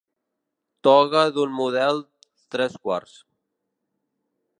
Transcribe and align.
Toga 0.87 1.21
d'un 1.35 1.53
model 1.57 2.01
tres-quarts. 2.55 3.15